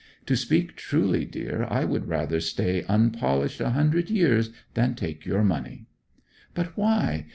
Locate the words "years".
4.09-4.49